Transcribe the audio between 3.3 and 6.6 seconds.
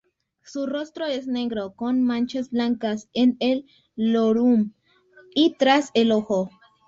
el lorum y tras el ojo.